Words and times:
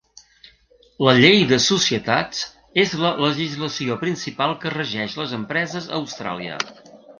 La 1.07 1.11
Llei 1.19 1.43
de 1.51 1.59
societats 1.65 2.39
és 2.85 2.95
la 3.03 3.13
legislació 3.25 3.99
principal 4.07 4.57
que 4.65 4.75
regeix 4.79 5.21
les 5.23 5.39
empreses 5.41 5.93
a 5.93 5.97
Austràlia. 6.03 6.61